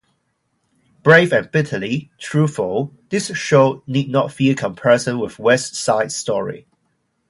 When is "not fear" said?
4.09-4.55